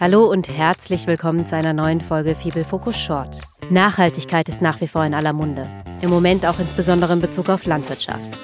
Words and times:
Hallo 0.00 0.30
und 0.30 0.48
herzlich 0.48 1.08
willkommen 1.08 1.44
zu 1.44 1.56
einer 1.56 1.72
neuen 1.72 2.00
Folge 2.00 2.36
Fibel 2.36 2.62
Focus 2.62 2.96
Short. 2.96 3.36
Nachhaltigkeit 3.68 4.48
ist 4.48 4.62
nach 4.62 4.80
wie 4.80 4.86
vor 4.86 5.04
in 5.04 5.12
aller 5.12 5.32
Munde. 5.32 5.68
Im 6.02 6.10
Moment 6.10 6.46
auch 6.46 6.60
insbesondere 6.60 7.14
in 7.14 7.20
Bezug 7.20 7.48
auf 7.48 7.66
Landwirtschaft. 7.66 8.38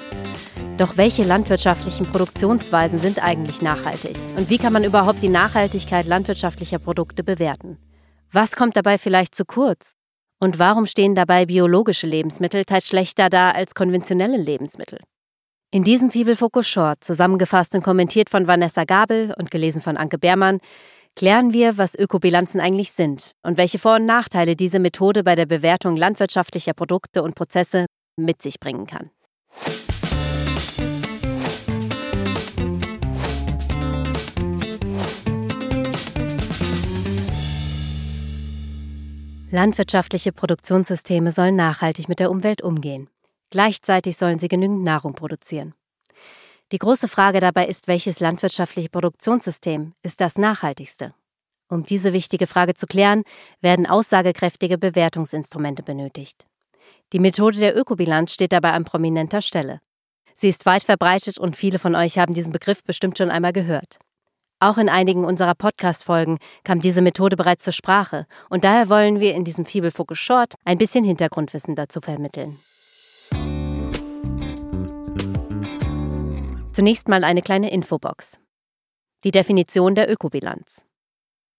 Doch 0.77 0.97
welche 0.97 1.23
landwirtschaftlichen 1.23 2.07
Produktionsweisen 2.07 2.99
sind 2.99 3.23
eigentlich 3.23 3.61
nachhaltig? 3.61 4.17
Und 4.35 4.49
wie 4.49 4.57
kann 4.57 4.73
man 4.73 4.83
überhaupt 4.83 5.21
die 5.21 5.29
Nachhaltigkeit 5.29 6.05
landwirtschaftlicher 6.05 6.77
Produkte 6.77 7.23
bewerten? 7.23 7.77
Was 8.33 8.57
kommt 8.57 8.75
dabei 8.75 8.97
vielleicht 8.97 9.33
zu 9.33 9.45
kurz? 9.45 9.93
Und 10.41 10.59
warum 10.59 10.85
stehen 10.85 11.15
dabei 11.15 11.45
biologische 11.45 12.05
Lebensmittel 12.05 12.65
teils 12.65 12.89
schlechter 12.89 13.29
da 13.29 13.51
als 13.51 13.73
konventionelle 13.73 14.35
Lebensmittel? 14.35 14.99
In 15.71 15.85
diesem 15.85 16.11
Fibelfokus 16.11 16.67
Short, 16.67 17.01
zusammengefasst 17.01 17.75
und 17.75 17.83
kommentiert 17.83 18.29
von 18.29 18.45
Vanessa 18.45 18.83
Gabel 18.83 19.33
und 19.39 19.51
gelesen 19.51 19.81
von 19.81 19.95
Anke 19.95 20.17
Beermann, 20.17 20.59
klären 21.15 21.53
wir, 21.53 21.77
was 21.77 21.95
Ökobilanzen 21.95 22.59
eigentlich 22.59 22.91
sind 22.91 23.31
und 23.43 23.57
welche 23.57 23.79
Vor- 23.79 23.95
und 23.95 24.05
Nachteile 24.05 24.55
diese 24.55 24.79
Methode 24.79 25.23
bei 25.23 25.35
der 25.35 25.45
Bewertung 25.45 25.95
landwirtschaftlicher 25.95 26.73
Produkte 26.73 27.23
und 27.23 27.35
Prozesse 27.35 27.85
mit 28.17 28.41
sich 28.41 28.59
bringen 28.59 28.85
kann. 28.85 29.09
Landwirtschaftliche 39.51 40.33
Produktionssysteme 40.33 41.31
sollen 41.31 41.55
nachhaltig 41.55 42.09
mit 42.09 42.19
der 42.19 42.29
Umwelt 42.29 42.61
umgehen. 42.61 43.07
Gleichzeitig 43.51 44.17
sollen 44.17 44.37
sie 44.37 44.49
genügend 44.49 44.83
Nahrung 44.83 45.13
produzieren. 45.13 45.73
Die 46.75 46.79
große 46.79 47.07
Frage 47.07 47.39
dabei 47.39 47.67
ist, 47.67 47.87
welches 47.87 48.19
landwirtschaftliche 48.19 48.89
Produktionssystem 48.89 49.93
ist 50.03 50.19
das 50.19 50.37
nachhaltigste? 50.37 51.13
Um 51.69 51.83
diese 51.85 52.11
wichtige 52.11 52.47
Frage 52.47 52.73
zu 52.73 52.85
klären, 52.85 53.23
werden 53.61 53.85
aussagekräftige 53.85 54.77
Bewertungsinstrumente 54.77 55.83
benötigt. 55.83 56.45
Die 57.13 57.19
Methode 57.19 57.59
der 57.59 57.77
Ökobilanz 57.77 58.33
steht 58.33 58.51
dabei 58.51 58.73
an 58.73 58.83
prominenter 58.83 59.41
Stelle. 59.41 59.79
Sie 60.35 60.49
ist 60.49 60.65
weit 60.65 60.83
verbreitet 60.83 61.37
und 61.37 61.55
viele 61.55 61.79
von 61.79 61.95
euch 61.95 62.17
haben 62.17 62.33
diesen 62.33 62.51
Begriff 62.51 62.83
bestimmt 62.83 63.17
schon 63.17 63.31
einmal 63.31 63.53
gehört. 63.53 63.99
Auch 64.59 64.77
in 64.77 64.89
einigen 64.89 65.23
unserer 65.23 65.55
Podcast-Folgen 65.55 66.39
kam 66.65 66.81
diese 66.81 67.01
Methode 67.01 67.37
bereits 67.37 67.63
zur 67.63 67.71
Sprache 67.71 68.27
und 68.49 68.65
daher 68.65 68.89
wollen 68.89 69.21
wir 69.21 69.33
in 69.33 69.45
diesem 69.45 69.65
Fibel 69.65 69.91
Focus 69.91 70.19
Short 70.19 70.55
ein 70.65 70.77
bisschen 70.77 71.05
Hintergrundwissen 71.05 71.77
dazu 71.77 72.01
vermitteln. 72.01 72.59
Zunächst 76.75 77.07
mal 77.07 77.23
eine 77.23 77.41
kleine 77.41 77.71
Infobox. 77.71 78.37
Die 79.23 79.31
Definition 79.31 79.95
der 79.95 80.11
Ökobilanz. 80.11 80.83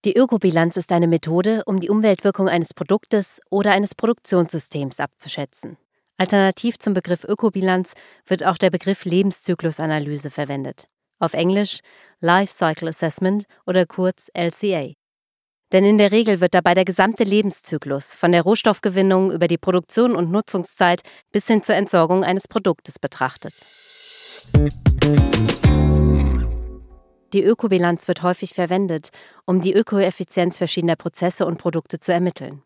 Die 0.05 0.15
Ökobilanz 0.15 0.77
ist 0.77 0.91
eine 0.91 1.07
Methode, 1.07 1.63
um 1.65 1.79
die 1.79 1.89
Umweltwirkung 1.89 2.47
eines 2.47 2.75
Produktes 2.75 3.41
oder 3.49 3.71
eines 3.71 3.95
Produktionssystems 3.95 4.99
abzuschätzen. 4.99 5.77
Alternativ 6.19 6.77
zum 6.77 6.93
Begriff 6.93 7.23
Ökobilanz 7.23 7.93
wird 8.27 8.45
auch 8.45 8.59
der 8.59 8.69
Begriff 8.69 9.05
Lebenszyklusanalyse 9.05 10.29
verwendet 10.29 10.87
auf 11.17 11.33
Englisch 11.33 11.79
Life 12.19 12.53
Cycle 12.53 12.89
Assessment 12.89 13.45
oder 13.65 13.87
kurz 13.87 14.29
LCA. 14.35 14.93
Denn 15.71 15.83
in 15.83 15.97
der 15.97 16.11
Regel 16.11 16.41
wird 16.41 16.53
dabei 16.53 16.75
der 16.75 16.85
gesamte 16.85 17.23
Lebenszyklus 17.23 18.13
von 18.13 18.33
der 18.33 18.43
Rohstoffgewinnung 18.43 19.31
über 19.31 19.47
die 19.47 19.57
Produktion 19.57 20.15
und 20.15 20.29
Nutzungszeit 20.29 21.01
bis 21.31 21.47
hin 21.47 21.63
zur 21.63 21.73
Entsorgung 21.73 22.23
eines 22.23 22.47
Produktes 22.47 22.99
betrachtet. 22.99 23.55
Die 27.33 27.43
Ökobilanz 27.43 28.07
wird 28.07 28.23
häufig 28.23 28.53
verwendet, 28.53 29.09
um 29.45 29.61
die 29.61 29.73
Ökoeffizienz 29.73 30.57
verschiedener 30.57 30.95
Prozesse 30.95 31.45
und 31.45 31.57
Produkte 31.57 31.99
zu 31.99 32.13
ermitteln. 32.13 32.63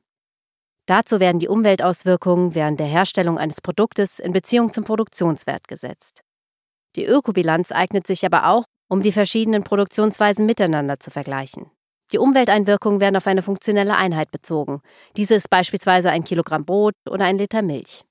Dazu 0.85 1.19
werden 1.19 1.39
die 1.39 1.47
Umweltauswirkungen 1.47 2.55
während 2.55 2.79
der 2.79 2.87
Herstellung 2.87 3.37
eines 3.37 3.61
Produktes 3.61 4.19
in 4.19 4.33
Beziehung 4.33 4.71
zum 4.71 4.83
Produktionswert 4.83 5.67
gesetzt. 5.67 6.21
Die 6.95 7.05
Ökobilanz 7.05 7.71
eignet 7.71 8.07
sich 8.07 8.25
aber 8.25 8.47
auch, 8.47 8.65
um 8.89 9.01
die 9.01 9.11
verschiedenen 9.11 9.63
Produktionsweisen 9.63 10.45
miteinander 10.45 10.99
zu 10.99 11.11
vergleichen. 11.11 11.71
Die 12.11 12.17
Umwelteinwirkungen 12.17 12.99
werden 12.99 13.15
auf 13.15 13.27
eine 13.27 13.41
funktionelle 13.41 13.95
Einheit 13.95 14.31
bezogen. 14.31 14.81
Diese 15.15 15.35
ist 15.35 15.49
beispielsweise 15.49 16.11
ein 16.11 16.25
Kilogramm 16.25 16.65
Brot 16.65 16.93
oder 17.09 17.23
ein 17.23 17.37
Liter 17.37 17.61
Milch. 17.61 18.03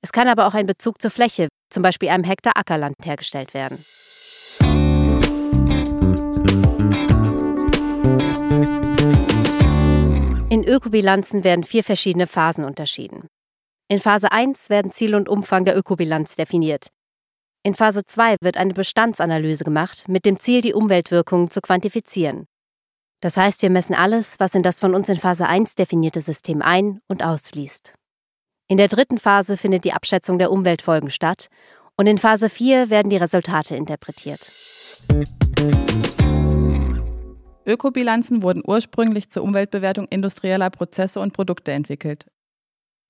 Es 0.00 0.12
kann 0.12 0.28
aber 0.28 0.46
auch 0.46 0.54
ein 0.54 0.66
Bezug 0.66 1.02
zur 1.02 1.10
Fläche, 1.10 1.48
zum 1.70 1.82
Beispiel 1.82 2.08
einem 2.08 2.24
Hektar 2.24 2.52
Ackerland, 2.56 2.94
hergestellt 3.02 3.54
werden. 3.54 3.84
In 10.50 10.64
Ökobilanzen 10.64 11.44
werden 11.44 11.64
vier 11.64 11.84
verschiedene 11.84 12.26
Phasen 12.26 12.64
unterschieden. 12.64 13.28
In 13.88 14.00
Phase 14.00 14.32
1 14.32 14.70
werden 14.70 14.90
Ziel 14.90 15.14
und 15.14 15.28
Umfang 15.28 15.64
der 15.64 15.76
Ökobilanz 15.76 16.36
definiert. 16.36 16.88
In 17.62 17.74
Phase 17.74 18.04
2 18.04 18.36
wird 18.40 18.56
eine 18.56 18.72
Bestandsanalyse 18.72 19.64
gemacht, 19.64 20.08
mit 20.08 20.24
dem 20.24 20.38
Ziel, 20.38 20.60
die 20.62 20.72
Umweltwirkungen 20.72 21.50
zu 21.50 21.60
quantifizieren. 21.60 22.46
Das 23.20 23.36
heißt, 23.36 23.62
wir 23.62 23.70
messen 23.70 23.94
alles, 23.94 24.38
was 24.38 24.54
in 24.54 24.62
das 24.62 24.80
von 24.80 24.94
uns 24.94 25.08
in 25.08 25.16
Phase 25.16 25.46
1 25.46 25.74
definierte 25.74 26.20
System 26.20 26.62
ein- 26.62 27.00
und 27.08 27.22
ausfließt. 27.22 27.97
In 28.70 28.76
der 28.76 28.88
dritten 28.88 29.16
Phase 29.16 29.56
findet 29.56 29.84
die 29.84 29.94
Abschätzung 29.94 30.38
der 30.38 30.52
Umweltfolgen 30.52 31.08
statt 31.08 31.48
und 31.96 32.06
in 32.06 32.18
Phase 32.18 32.50
4 32.50 32.90
werden 32.90 33.08
die 33.08 33.16
Resultate 33.16 33.74
interpretiert. 33.74 34.52
Ökobilanzen 37.64 38.42
wurden 38.42 38.62
ursprünglich 38.62 39.30
zur 39.30 39.42
Umweltbewertung 39.42 40.06
industrieller 40.08 40.68
Prozesse 40.68 41.18
und 41.18 41.32
Produkte 41.32 41.72
entwickelt. 41.72 42.26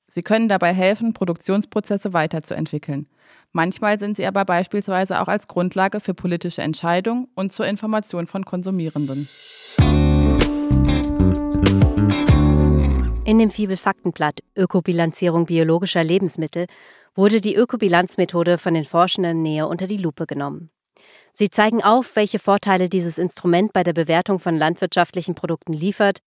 Sie 0.06 0.22
können 0.22 0.48
dabei 0.48 0.72
helfen, 0.72 1.12
Produktionsprozesse 1.12 2.12
weiterzuentwickeln. 2.12 3.08
Manchmal 3.50 3.98
sind 3.98 4.16
sie 4.16 4.26
aber 4.26 4.44
beispielsweise 4.44 5.20
auch 5.20 5.28
als 5.28 5.48
Grundlage 5.48 5.98
für 5.98 6.14
politische 6.14 6.62
Entscheidungen 6.62 7.26
und 7.34 7.52
zur 7.52 7.66
Information 7.66 8.28
von 8.28 8.44
Konsumierenden. 8.44 9.28
In 13.28 13.38
dem 13.38 13.50
Fibel-Faktenblatt 13.50 14.40
Ökobilanzierung 14.56 15.44
biologischer 15.44 16.02
Lebensmittel 16.02 16.66
wurde 17.14 17.42
die 17.42 17.56
Ökobilanzmethode 17.56 18.56
von 18.56 18.72
den 18.72 18.86
Forschenden 18.86 19.42
näher 19.42 19.68
unter 19.68 19.86
die 19.86 19.98
Lupe 19.98 20.24
genommen. 20.24 20.70
Sie 21.34 21.50
zeigen 21.50 21.84
auf, 21.84 22.16
welche 22.16 22.38
Vorteile 22.38 22.88
dieses 22.88 23.18
Instrument 23.18 23.74
bei 23.74 23.84
der 23.84 23.92
Bewertung 23.92 24.38
von 24.38 24.56
landwirtschaftlichen 24.56 25.34
Produkten 25.34 25.74
liefert 25.74 26.20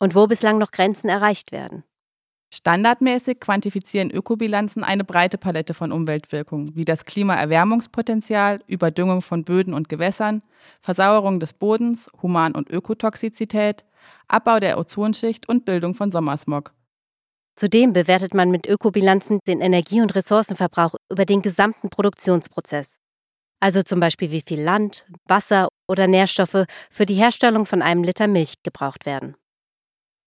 und 0.00 0.16
wo 0.16 0.26
bislang 0.26 0.58
noch 0.58 0.72
Grenzen 0.72 1.08
erreicht 1.08 1.52
werden. 1.52 1.84
Standardmäßig 2.52 3.38
quantifizieren 3.38 4.10
Ökobilanzen 4.10 4.82
eine 4.82 5.04
breite 5.04 5.38
Palette 5.38 5.74
von 5.74 5.92
Umweltwirkungen, 5.92 6.74
wie 6.74 6.84
das 6.84 7.04
Klimaerwärmungspotenzial, 7.04 8.64
Überdüngung 8.66 9.22
von 9.22 9.44
Böden 9.44 9.74
und 9.74 9.88
Gewässern, 9.88 10.42
Versauerung 10.82 11.38
des 11.38 11.52
Bodens, 11.52 12.10
Human- 12.20 12.56
und 12.56 12.68
Ökotoxizität, 12.68 13.84
Abbau 14.28 14.60
der 14.60 14.78
Ozonschicht 14.78 15.48
und 15.48 15.64
Bildung 15.64 15.94
von 15.94 16.10
Sommersmog. 16.10 16.72
Zudem 17.56 17.92
bewertet 17.92 18.34
man 18.34 18.50
mit 18.50 18.66
Ökobilanzen 18.66 19.40
den 19.46 19.60
Energie- 19.60 20.00
und 20.00 20.14
Ressourcenverbrauch 20.14 20.94
über 21.10 21.24
den 21.24 21.42
gesamten 21.42 21.90
Produktionsprozess. 21.90 22.98
Also 23.60 23.82
zum 23.82 23.98
Beispiel, 23.98 24.30
wie 24.30 24.44
viel 24.46 24.60
Land, 24.60 25.04
Wasser 25.26 25.68
oder 25.88 26.06
Nährstoffe 26.06 26.66
für 26.90 27.06
die 27.06 27.14
Herstellung 27.14 27.66
von 27.66 27.82
einem 27.82 28.04
Liter 28.04 28.28
Milch 28.28 28.54
gebraucht 28.62 29.06
werden. 29.06 29.34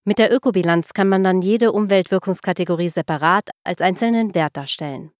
Mit 0.03 0.19
der 0.19 0.33
Ökobilanz 0.33 0.93
kann 0.93 1.07
man 1.07 1.23
dann 1.23 1.41
jede 1.41 1.71
Umweltwirkungskategorie 1.71 2.89
separat 2.89 3.49
als 3.63 3.81
einzelnen 3.81 4.35
Wert 4.35 4.57
darstellen. 4.57 5.11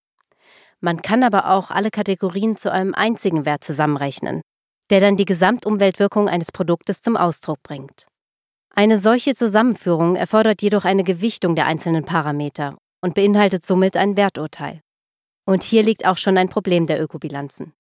Man 0.80 1.02
kann 1.02 1.24
aber 1.24 1.52
auch 1.52 1.70
alle 1.70 1.92
Kategorien 1.92 2.58
zu 2.58 2.72
einem 2.72 2.96
einzigen 2.96 3.46
Wert 3.46 3.64
zusammenrechnen, 3.64 4.42
der 4.90 5.00
dann 5.00 5.16
die 5.16 5.26
Gesamtumweltwirkung 5.26 6.28
eines 6.28 6.52
Produktes 6.52 7.02
zum 7.02 7.16
Ausdruck 7.16 7.62
bringt. 7.62 8.08
Eine 8.74 8.98
solche 8.98 9.36
Zusammenführung 9.36 10.16
erfordert 10.16 10.62
jedoch 10.62 10.86
eine 10.86 11.04
Gewichtung 11.04 11.56
der 11.56 11.66
einzelnen 11.66 12.06
Parameter 12.06 12.78
und 13.02 13.16
beinhaltet 13.16 13.66
somit 13.66 13.98
ein 13.98 14.16
Werturteil. 14.16 14.82
Und 15.46 15.64
hier 15.64 15.84
liegt 15.84 16.06
auch 16.06 16.18
schon 16.18 16.38
ein 16.38 16.50
Problem 16.50 16.88
der 16.88 17.02
Ökobilanzen. 17.02 17.74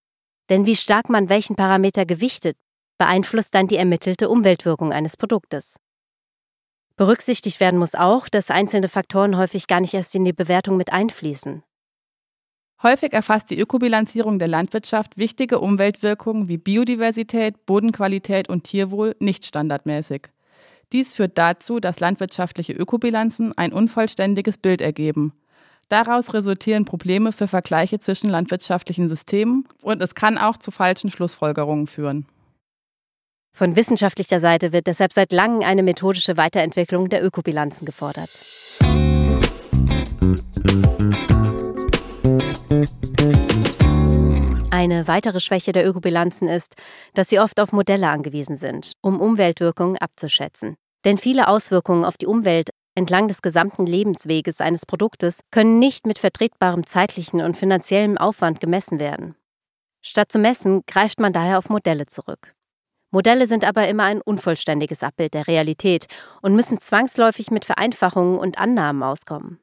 Denn 0.49 0.65
wie 0.65 0.75
stark 0.75 1.09
man 1.09 1.29
welchen 1.29 1.55
Parameter 1.55 2.05
gewichtet, 2.05 2.57
beeinflusst 2.97 3.55
dann 3.55 3.67
die 3.67 3.77
ermittelte 3.77 4.29
Umweltwirkung 4.29 4.91
eines 4.91 5.15
Produktes. 5.15 5.77
Berücksichtigt 6.97 7.59
werden 7.59 7.79
muss 7.79 7.95
auch, 7.95 8.27
dass 8.27 8.51
einzelne 8.51 8.89
Faktoren 8.89 9.37
häufig 9.37 9.67
gar 9.67 9.79
nicht 9.79 9.93
erst 9.93 10.13
in 10.13 10.25
die 10.25 10.33
Bewertung 10.33 10.75
mit 10.75 10.91
einfließen. 10.91 11.63
Häufig 12.83 13.13
erfasst 13.13 13.49
die 13.49 13.59
Ökobilanzierung 13.59 14.39
der 14.39 14.47
Landwirtschaft 14.47 15.17
wichtige 15.17 15.59
Umweltwirkungen 15.59 16.47
wie 16.47 16.57
Biodiversität, 16.57 17.65
Bodenqualität 17.65 18.49
und 18.49 18.65
Tierwohl 18.65 19.15
nicht 19.19 19.45
standardmäßig. 19.45 20.29
Dies 20.91 21.13
führt 21.13 21.37
dazu, 21.37 21.79
dass 21.79 21.99
landwirtschaftliche 21.99 22.73
Ökobilanzen 22.73 23.57
ein 23.57 23.71
unvollständiges 23.71 24.57
Bild 24.57 24.81
ergeben. 24.81 25.33
Daraus 25.87 26.33
resultieren 26.33 26.85
Probleme 26.85 27.31
für 27.31 27.47
Vergleiche 27.47 27.99
zwischen 27.99 28.29
landwirtschaftlichen 28.29 29.09
Systemen 29.09 29.67
und 29.81 30.01
es 30.01 30.15
kann 30.15 30.37
auch 30.37 30.57
zu 30.57 30.71
falschen 30.71 31.11
Schlussfolgerungen 31.11 31.87
führen. 31.87 32.25
Von 33.53 33.75
wissenschaftlicher 33.75 34.39
Seite 34.39 34.71
wird 34.71 34.87
deshalb 34.87 35.11
seit 35.11 35.33
langem 35.33 35.61
eine 35.61 35.83
methodische 35.83 36.37
Weiterentwicklung 36.37 37.09
der 37.09 37.23
Ökobilanzen 37.23 37.85
gefordert. 37.85 38.29
Eine 44.71 45.07
weitere 45.07 45.41
Schwäche 45.41 45.73
der 45.73 45.85
Ökobilanzen 45.85 46.47
ist, 46.47 46.75
dass 47.13 47.27
sie 47.27 47.39
oft 47.39 47.59
auf 47.59 47.73
Modelle 47.73 48.07
angewiesen 48.07 48.55
sind, 48.55 48.93
um 49.01 49.19
Umweltwirkungen 49.19 49.97
abzuschätzen. 49.97 50.77
Denn 51.05 51.17
viele 51.17 51.47
Auswirkungen 51.47 52.05
auf 52.05 52.17
die 52.17 52.27
Umwelt 52.27 52.69
entlang 52.95 53.27
des 53.27 53.41
gesamten 53.41 53.85
Lebensweges 53.85 54.61
eines 54.61 54.85
Produktes 54.85 55.39
können 55.51 55.79
nicht 55.79 56.05
mit 56.05 56.19
vertretbarem 56.19 56.85
zeitlichen 56.85 57.41
und 57.41 57.57
finanziellem 57.57 58.17
Aufwand 58.17 58.59
gemessen 58.59 58.99
werden. 58.99 59.35
Statt 60.03 60.31
zu 60.31 60.39
messen, 60.39 60.81
greift 60.87 61.19
man 61.19 61.33
daher 61.33 61.57
auf 61.57 61.69
Modelle 61.69 62.07
zurück. 62.07 62.53
Modelle 63.11 63.45
sind 63.47 63.65
aber 63.65 63.87
immer 63.87 64.03
ein 64.03 64.21
unvollständiges 64.21 65.03
Abbild 65.03 65.33
der 65.33 65.47
Realität 65.47 66.07
und 66.41 66.55
müssen 66.55 66.79
zwangsläufig 66.79 67.51
mit 67.51 67.65
Vereinfachungen 67.65 68.39
und 68.39 68.57
Annahmen 68.57 69.03
auskommen. 69.03 69.59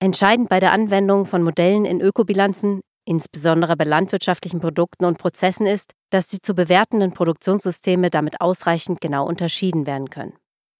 Entscheidend 0.00 0.48
bei 0.48 0.60
der 0.60 0.72
Anwendung 0.72 1.26
von 1.26 1.42
Modellen 1.42 1.84
in 1.84 2.00
Ökobilanzen 2.00 2.80
insbesondere 3.08 3.74
bei 3.74 3.84
landwirtschaftlichen 3.84 4.60
Produkten 4.60 5.06
und 5.06 5.18
Prozessen 5.18 5.66
ist, 5.66 5.94
dass 6.10 6.28
die 6.28 6.40
zu 6.40 6.54
bewertenden 6.54 7.12
Produktionssysteme 7.14 8.10
damit 8.10 8.40
ausreichend 8.40 9.00
genau 9.00 9.26
unterschieden 9.26 9.86
werden 9.86 10.10
können. 10.10 10.34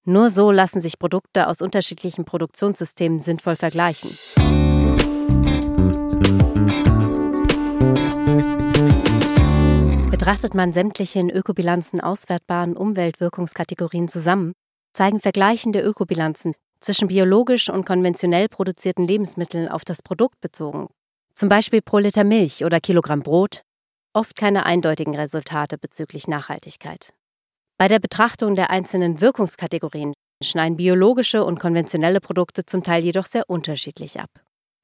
Nur 0.05 0.31
so 0.31 0.51
lassen 0.51 0.81
sich 0.81 0.99
Produkte 0.99 1.49
aus 1.49 1.61
unterschiedlichen 1.61 2.25
Produktionssystemen 2.25 3.19
sinnvoll 3.19 3.57
vergleichen. 3.57 4.11
Betrachtet 10.11 10.55
man 10.55 10.73
sämtliche 10.73 11.21
in 11.21 11.31
Ökobilanzen 11.31 12.01
auswertbaren 12.01 12.77
Umweltwirkungskategorien 12.77 14.09
zusammen, 14.09 14.53
zeigen 14.93 15.21
vergleichende 15.21 15.81
Ökobilanzen 15.81 16.55
zwischen 16.81 17.09
biologisch 17.09 17.69
und 17.69 17.87
konventionell 17.87 18.49
produzierten 18.49 19.07
Lebensmitteln 19.07 19.69
auf 19.69 19.85
das 19.85 20.03
Produkt 20.03 20.41
bezogen 20.41 20.89
zum 21.39 21.49
Beispiel 21.49 21.81
pro 21.81 21.99
Liter 21.99 22.25
Milch 22.25 22.65
oder 22.65 22.81
Kilogramm 22.81 23.23
Brot, 23.23 23.63
oft 24.13 24.35
keine 24.35 24.67
eindeutigen 24.67 25.15
Resultate 25.15 25.79
bezüglich 25.79 26.27
Nachhaltigkeit. 26.27 27.15
Bei 27.79 27.89
der 27.89 28.01
Betrachtung 28.01 28.57
der 28.57 28.71
einzelnen 28.71 29.21
Wirkungskategorien 29.21 30.13
schneiden 30.43 30.77
biologische 30.77 31.45
und 31.45 31.59
konventionelle 31.59 32.21
Produkte 32.21 32.67
zum 32.67 32.83
Teil 32.83 33.05
jedoch 33.05 33.27
sehr 33.27 33.49
unterschiedlich 33.49 34.21
ab. 34.21 34.31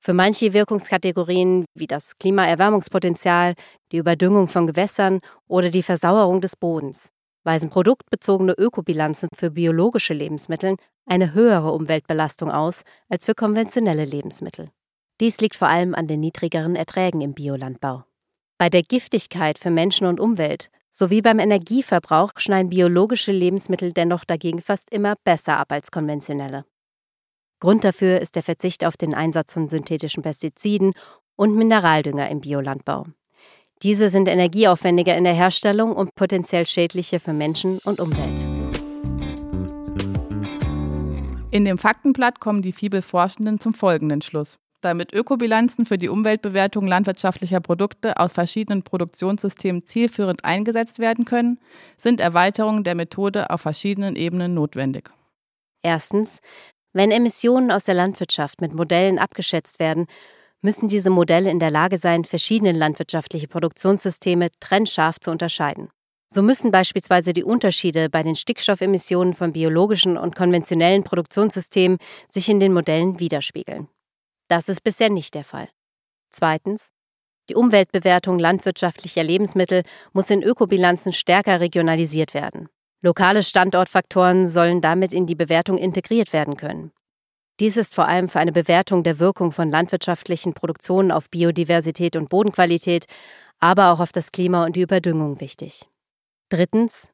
Für 0.01 0.13
manche 0.13 0.53
Wirkungskategorien 0.53 1.65
wie 1.75 1.87
das 1.87 2.17
Klimaerwärmungspotenzial, 2.19 3.55
die 3.91 3.99
Überdüngung 3.99 4.49
von 4.49 4.67
Gewässern 4.67 5.21
oder 5.49 5.71
die 5.71 5.83
Versauerung 5.83 6.41
des 6.41 6.57
Bodens 6.57 7.11
weisen 7.45 7.71
produktbezogene 7.71 8.53
Ökobilanzen 8.53 9.29
für 9.37 9.51
biologische 9.51 10.15
Lebensmittel 10.15 10.77
eine 11.07 11.35
höhere 11.35 11.73
Umweltbelastung 11.73 12.51
aus 12.51 12.83
als 13.09 13.27
für 13.27 13.35
konventionelle 13.35 14.05
Lebensmittel. 14.05 14.71
Dies 15.21 15.41
liegt 15.41 15.55
vor 15.55 15.69
allem 15.69 15.95
an 15.95 16.09
den 16.09 16.21
niedrigeren 16.21 16.75
Erträgen 16.75 17.21
im 17.21 17.35
Biolandbau. 17.35 18.05
Bei 18.59 18.71
der 18.71 18.83
Giftigkeit 18.83 19.59
für 19.59 19.71
Menschen 19.71 20.07
und 20.07 20.19
Umwelt 20.19 20.71
sowie 20.95 21.23
beim 21.23 21.41
Energieverbrauch 21.41 22.31
schneiden 22.37 22.71
biologische 22.71 23.33
Lebensmittel 23.33 23.93
dennoch 23.93 24.25
dagegen 24.25 24.63
fast 24.63 24.91
immer 24.93 25.17
besser 25.25 25.59
ab 25.59 25.73
als 25.73 25.91
konventionelle. 25.91 26.65
Grund 27.59 27.83
dafür 27.83 28.21
ist 28.21 28.37
der 28.37 28.45
Verzicht 28.45 28.85
auf 28.85 28.97
den 28.97 29.13
Einsatz 29.13 29.53
von 29.53 29.69
synthetischen 29.69 30.23
Pestiziden 30.23 30.93
und 31.35 31.57
Mineraldünger 31.57 32.29
im 32.29 32.41
Biolandbau. 32.41 33.07
Diese 33.83 34.09
sind 34.09 34.29
energieaufwendiger 34.29 35.17
in 35.17 35.25
der 35.25 35.35
Herstellung 35.35 35.97
und 35.97 36.15
potenziell 36.15 36.65
schädlicher 36.65 37.19
für 37.19 37.33
Menschen 37.33 37.81
und 37.85 37.99
Umwelt. 37.99 38.41
In 41.51 41.65
dem 41.65 41.79
Faktenblatt 41.79 42.39
kommen 42.39 42.63
die 42.63 42.73
Fibel-Forschenden 42.73 43.59
zum 43.59 43.75
folgenden 43.75 44.23
Schluss. 44.23 44.59
Damit 44.85 45.15
Ökobilanzen 45.15 45.87
für 45.87 45.97
die 45.97 46.11
Umweltbewertung 46.11 46.87
landwirtschaftlicher 46.87 47.61
Produkte 47.61 48.19
aus 48.19 48.35
verschiedenen 48.35 48.83
Produktionssystemen 48.83 49.87
zielführend 49.87 50.45
eingesetzt 50.45 50.99
werden 50.99 51.25
können, 51.25 51.59
sind 51.97 52.21
Erweiterungen 52.21 52.85
der 52.85 52.95
Methode 52.95 53.49
auf 53.49 53.63
verschiedenen 53.63 54.15
Ebenen 54.15 54.53
notwendig. 54.53 55.11
Erstens, 55.83 56.41
wenn 56.93 57.11
Emissionen 57.11 57.71
aus 57.71 57.85
der 57.85 57.95
Landwirtschaft 57.95 58.61
mit 58.61 58.75
Modellen 58.75 59.19
abgeschätzt 59.19 59.81
werden, 59.81 60.07
müssen 60.61 60.89
diese 60.89 61.09
Modelle 61.09 61.51
in 61.51 61.61
der 61.61 61.71
Lage 61.71 61.97
sein, 61.97 62.27
verschiedene 62.27 62.73
landwirtschaftliche 62.73 63.49
Produktionssysteme 63.49 64.49
trennscharf 64.61 65.19
zu 65.19 65.31
unterscheiden. 65.31 65.89
So 66.29 66.43
müssen 66.43 66.71
beispielsweise 66.71 67.33
die 67.33 67.45
Unterschiede 67.45 68.11
bei 68.11 68.23
den 68.23 68.37
Stickstoffemissionen 68.37 69.33
von 69.33 69.55
biologischen 69.55 70.19
und 70.19 70.37
konventionellen 70.37 71.05
Produktionssystemen 71.05 71.97
sich 72.29 72.51
in 72.51 72.61
den 72.61 72.75
Modellen 72.75 73.19
widerspiegeln. 73.19 73.89
Das 74.49 74.69
ist 74.69 74.83
bisher 74.83 75.11
nicht 75.11 75.35
der 75.35 75.45
Fall. 75.45 75.69
Zweitens. 76.31 76.89
Die 77.49 77.55
Umweltbewertung 77.55 78.39
landwirtschaftlicher 78.39 79.23
Lebensmittel 79.23 79.83
muss 80.13 80.31
in 80.31 80.43
Ökobilanzen 80.43 81.13
stärker 81.13 81.61
regionalisiert 81.61 82.33
werden. 82.33 82.69
Lokale 83.03 83.43
Standortfaktoren 83.43 84.47
sollen 84.47 84.81
damit 84.81 85.13
in 85.13 85.27
die 85.27 85.35
Bewertung 85.35 85.77
integriert 85.77 86.33
werden 86.33 86.57
können. 86.57 86.91
Dies 87.61 87.77
ist 87.77 87.95
vor 87.95 88.09
allem 88.09 88.29
für 88.29 88.41
eine 88.41 88.51
Bewertung 88.51 89.03
der 89.05 89.19
Wirkung 89.19 89.53
von 89.53 89.71
landwirtschaftlichen 89.71 90.55
Produktionen 90.55 91.13
auf 91.13 91.31
Biodiversität 91.31 92.17
und 92.17 92.31
Bodenqualität, 92.31 93.05
aber 93.61 93.93
auch 93.93 94.01
auf 94.01 94.11
das 94.11 94.33
Klima 94.33 94.65
und 94.65 94.75
die 94.75 94.83
Überdüngung 94.83 95.41
wichtig. 95.41 95.89
Drittens. 96.49 97.11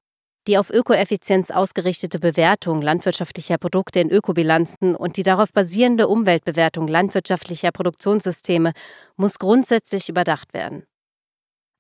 Die 0.47 0.57
auf 0.57 0.71
Ökoeffizienz 0.71 1.51
ausgerichtete 1.51 2.19
Bewertung 2.19 2.81
landwirtschaftlicher 2.81 3.59
Produkte 3.59 4.01
in 4.01 4.11
Ökobilanzen 4.11 4.97
und 4.97 5.17
die 5.17 5.23
darauf 5.23 5.53
basierende 5.53 6.09
Umweltbewertung 6.09 6.89
landwirtschaftlicher 6.89 7.73
Produktionssysteme 7.73 8.73
muss 9.17 9.39
grundsätzlich 9.39 10.09
überdacht 10.09 10.55
werden. 10.55 10.85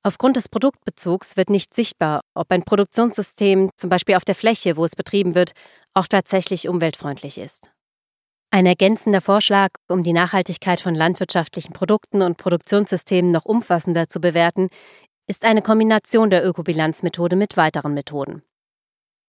Aufgrund 0.02 0.36
des 0.36 0.48
Produktbezugs 0.48 1.36
wird 1.36 1.50
nicht 1.50 1.74
sichtbar, 1.74 2.22
ob 2.34 2.50
ein 2.50 2.62
Produktionssystem, 2.62 3.70
zum 3.76 3.90
Beispiel 3.90 4.14
auf 4.14 4.24
der 4.24 4.34
Fläche, 4.34 4.76
wo 4.76 4.84
es 4.84 4.96
betrieben 4.96 5.34
wird, 5.34 5.52
auch 5.94 6.06
tatsächlich 6.06 6.68
umweltfreundlich 6.68 7.38
ist. 7.38 7.70
Ein 8.50 8.66
ergänzender 8.66 9.20
Vorschlag, 9.20 9.68
um 9.88 10.02
die 10.02 10.12
Nachhaltigkeit 10.12 10.80
von 10.80 10.94
landwirtschaftlichen 10.94 11.72
Produkten 11.72 12.22
und 12.22 12.36
Produktionssystemen 12.36 13.30
noch 13.30 13.44
umfassender 13.44 14.08
zu 14.08 14.20
bewerten, 14.20 14.68
ist 15.28 15.44
eine 15.44 15.62
Kombination 15.62 16.30
der 16.30 16.44
Ökobilanzmethode 16.44 17.36
mit 17.36 17.56
weiteren 17.56 17.94
Methoden. 17.94 18.42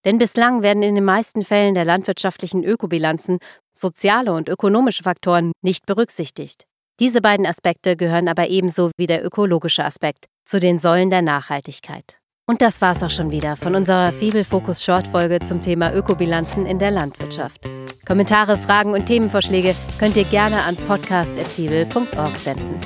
Denn 0.06 0.18
bislang 0.18 0.64
werden 0.64 0.84
in 0.84 0.96
den 0.96 1.06
meisten 1.06 1.44
Fällen 1.44 1.76
der 1.76 1.86
landwirtschaftlichen 1.86 2.64
Ökobilanzen 2.64 3.38
soziale 3.74 4.34
und 4.34 4.50
ökonomische 4.50 5.04
Faktoren 5.04 5.52
nicht 5.62 5.86
berücksichtigt. 5.86 6.66
Diese 7.00 7.22
beiden 7.22 7.46
Aspekte 7.46 7.96
gehören 7.96 8.28
aber 8.28 8.50
ebenso 8.50 8.92
wie 8.98 9.08
der 9.08 9.26
ökologische 9.26 9.84
Aspekt 9.84 10.26
zu 10.46 10.60
den 10.60 10.80
Säulen 10.80 11.10
der 11.10 11.22
Nachhaltigkeit. 11.22 12.18
Und 12.48 12.62
das 12.62 12.82
war's 12.82 13.02
auch 13.02 13.10
schon 13.10 13.32
wieder 13.32 13.56
von 13.56 13.76
unserer 13.76 14.12
Fibel 14.12 14.44
Focus 14.44 14.84
Short 14.84 15.08
zum 15.48 15.62
Thema 15.62 15.94
Ökobilanzen 15.94 16.66
in 16.66 16.80
der 16.80 16.92
Landwirtschaft. 16.92 17.68
Kommentare, 18.06 18.58
Fragen 18.58 18.94
und 18.94 19.06
Themenvorschläge 19.06 19.74
könnt 20.00 20.18
ihr 20.18 20.26
gerne 20.26 20.64
an 20.64 20.76
podcast.fibel.org 20.76 22.36
senden. 22.36 22.78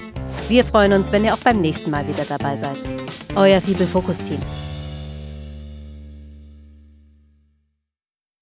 Wir 0.49 0.63
freuen 0.63 0.93
uns, 0.93 1.11
wenn 1.11 1.23
ihr 1.23 1.33
auch 1.33 1.39
beim 1.39 1.61
nächsten 1.61 1.89
Mal 1.89 2.07
wieder 2.07 2.25
dabei 2.25 2.57
seid. 2.57 2.83
Euer 3.35 3.59
Fibel 3.59 3.87
Focus 3.87 4.19
Team. 4.19 4.39